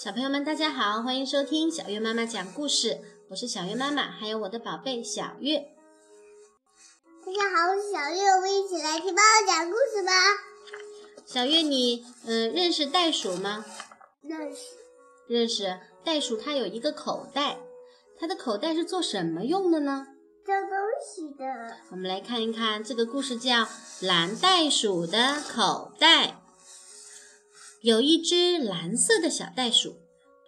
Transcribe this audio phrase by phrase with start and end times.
[0.00, 3.00] 小朋友们，大家好，欢迎收听小月妈妈讲故事。
[3.30, 5.58] 我是小月妈妈，还有我的宝贝小月。
[7.26, 10.12] 大家好，我是小月，我们一起来听妈妈讲故事吧。
[11.26, 13.64] 小月，你嗯认识袋鼠吗？
[14.22, 14.62] 认识。
[15.26, 15.80] 认识。
[16.04, 17.58] 袋鼠它有一个口袋，
[18.20, 20.06] 它的口袋是做什么用的呢？
[20.46, 21.76] 装东西的。
[21.90, 23.64] 我们来看一看这个故事，叫
[24.06, 26.26] 《蓝袋鼠的口袋》。
[27.80, 29.98] 有一只蓝色的小袋鼠，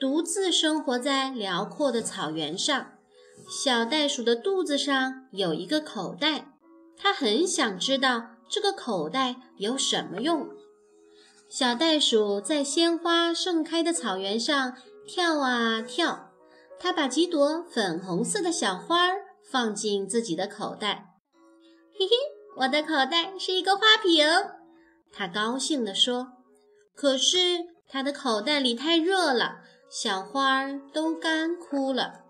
[0.00, 2.92] 独自生活在辽阔的草原上。
[3.50, 6.52] 小袋鼠的肚子上有一个口袋，
[6.96, 10.48] 它很想知道这个口袋有什么用。
[11.50, 14.74] 小袋鼠在鲜花盛开的草原上
[15.06, 16.30] 跳啊跳，
[16.80, 19.10] 它把几朵粉红色的小花
[19.50, 21.14] 放进自己的口袋。
[21.92, 22.12] 嘿嘿，
[22.56, 24.26] 我的口袋是一个花瓶，
[25.12, 26.37] 它高兴地说。
[27.00, 32.24] 可是它的口袋里太热了，小花儿都干枯了。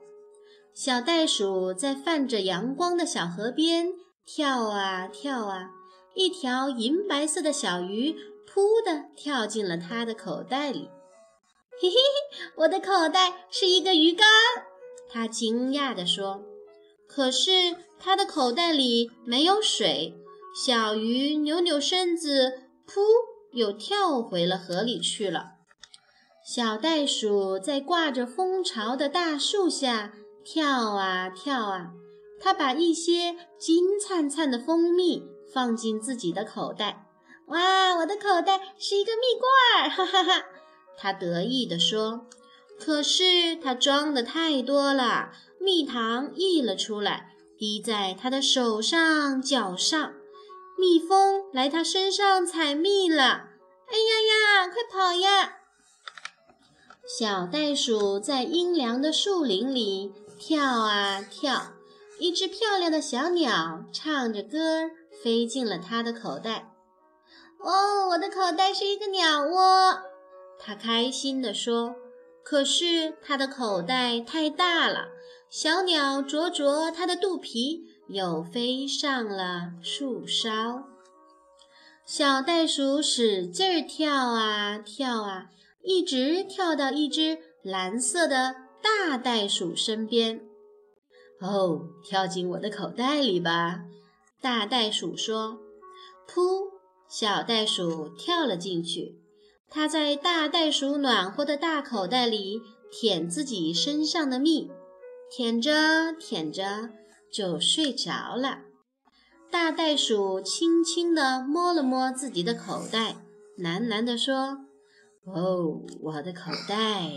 [0.74, 3.94] 小袋鼠在泛着阳光的小河边
[4.26, 5.70] 跳啊跳啊，
[6.14, 8.14] 一条银白色的小鱼
[8.46, 10.90] 扑的跳进了它的口袋里。
[11.80, 11.96] 嘿嘿，
[12.56, 14.26] 我的口袋是一个鱼缸，
[15.08, 16.42] 它惊讶地说。
[17.08, 20.14] 可是它的口袋里没有水，
[20.62, 23.37] 小鱼扭扭身子，噗。
[23.52, 25.52] 又跳回了河里去了。
[26.44, 30.12] 小袋鼠在挂着蜂巢的大树下
[30.44, 31.92] 跳啊跳啊，
[32.40, 37.04] 它把一些金灿灿的蜂蜜放进自己的口袋。
[37.48, 40.44] 哇，我的口袋是一个蜜罐儿，哈哈哈！
[40.96, 42.26] 它得意地说。
[42.78, 50.12] 可是它装的太多了，蜜糖溢了出来，滴在它的手上、脚上。
[50.78, 53.48] 蜜蜂来它身上采蜜了，
[53.88, 55.56] 哎呀呀，快跑呀！
[57.18, 61.72] 小袋鼠在阴凉的树林里跳啊跳，
[62.20, 64.90] 一只漂亮的小鸟唱着歌
[65.22, 66.70] 飞进了它的口袋。
[67.60, 70.02] 哦，我的口袋是一个鸟窝，
[70.60, 71.96] 它开心地说。
[72.44, 75.08] 可是它的口袋太大了，
[75.50, 77.84] 小鸟啄啄它的肚皮。
[78.08, 80.84] 又飞上了树梢，
[82.06, 85.50] 小袋鼠使劲儿跳啊跳啊，
[85.82, 90.40] 一直跳到一只蓝色的大袋鼠身边。
[91.40, 93.84] 哦，跳进我的口袋里吧，
[94.40, 95.58] 大袋鼠说。
[96.26, 96.70] 噗，
[97.08, 99.18] 小袋鼠跳了进去。
[99.68, 104.70] 它在大袋鼠暖和的大口袋里舔自己身上的蜜，
[105.30, 106.88] 舔着舔着。
[107.32, 108.60] 就睡着了。
[109.50, 113.16] 大袋鼠轻轻地摸了摸自己的口袋，
[113.58, 114.66] 喃喃地说
[115.24, 117.10] ：“哦，我的口袋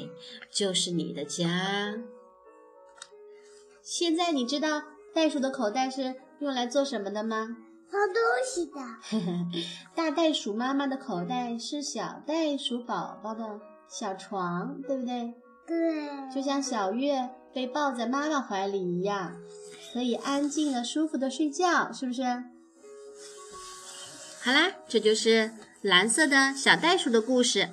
[0.54, 1.96] 就是你的家。”
[3.84, 4.84] 现在你知道
[5.14, 7.58] 袋鼠的口袋是用来做什么的吗？
[7.90, 8.80] 放东西的。
[9.94, 15.34] 大袋鼠妈妈的口袋是小袋鼠宝宝的小床，对不对？
[15.68, 16.32] 对。
[16.34, 19.36] 就像小月被抱在妈妈怀里一样。
[19.94, 22.24] 可以安静的、舒服的睡觉，是不是？
[24.44, 27.70] 好啦，这就是蓝色的小袋鼠的故事。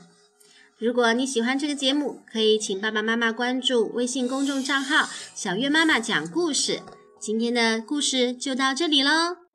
[0.79, 6.81] 如果你喜欢这个节目，可以请爸爸妈妈关注微信公众账号“小月妈妈讲故事”。
[7.19, 9.48] 今天的故事就到这里喽。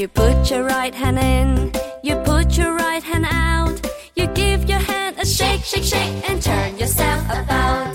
[0.00, 1.72] You put your right hand in,
[2.02, 3.78] you put your right hand out.
[4.16, 7.94] You give your hand a shake, shake, shake, and turn yourself about.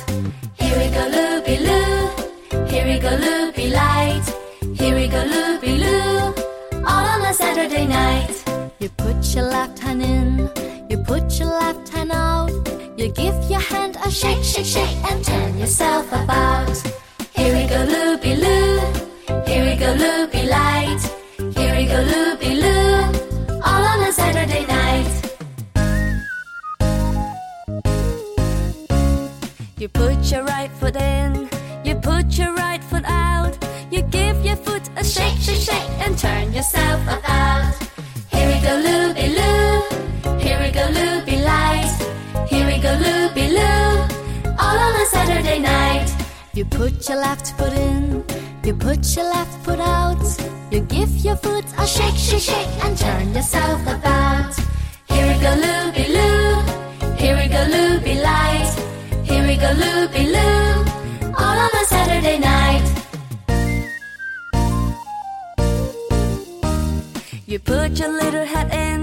[0.54, 2.68] Here we go, loopy loo.
[2.68, 4.24] Here we go, loopy light.
[4.76, 6.36] Here we go, loopy loo.
[6.86, 8.36] All on a Saturday night.
[8.78, 10.52] You put your left hand in,
[10.88, 12.52] you put your left hand out.
[13.00, 16.78] You give your hand a shake, shake, shake, and turn yourself about.
[17.34, 18.80] Here we go, loopy loo.
[19.48, 20.65] Here we go, loopy light
[21.86, 25.14] we go loopy loo, all on a Saturday night.
[29.78, 31.50] You put your right foot in,
[31.84, 33.54] you put your right foot out.
[33.92, 37.76] You give your foot a shake, shake, shake, and turn yourself about.
[38.32, 41.94] Here we go loopy loo, here we go loopy light.
[42.50, 43.90] Here we go loopy loo,
[44.60, 46.10] all on a Saturday night.
[46.54, 48.24] You put your left foot in,
[48.64, 50.55] you put your left foot out.
[50.72, 54.54] You give your foot a shake, shake, shake, and turn yourself about.
[55.08, 57.16] Here we go, looby loo.
[57.16, 58.74] Here we go, looby light.
[59.24, 60.86] Here we go, looby loo.
[61.38, 62.86] All on a Saturday night.
[67.46, 69.02] You put your little head in.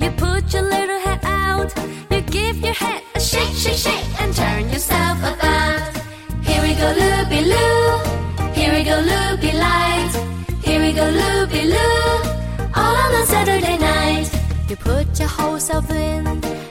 [0.00, 1.72] You put your little head out.
[2.10, 5.96] You give your head a shake, shake, shake, and turn yourself about.
[6.42, 8.52] Here we go, looby loo.
[8.52, 9.52] Here we go, looby
[10.96, 12.08] go, loopy loo.
[12.74, 14.28] All on a Saturday night.
[14.68, 16.24] You put your whole self in,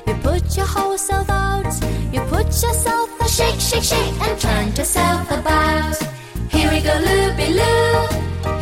[0.07, 1.73] you put your whole self out.
[2.11, 5.95] You put yourself a shake, shake, shake, and turn yourself about.
[6.49, 7.91] Here we go, loopy loo.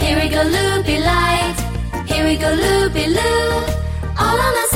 [0.04, 1.57] Here we go, loopy light.
[2.12, 3.48] Here we go, loopy loo.
[4.19, 4.68] All on a